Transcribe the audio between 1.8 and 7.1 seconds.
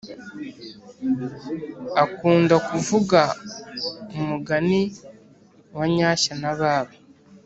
akunda kuvuga umugani wa nyashya na baba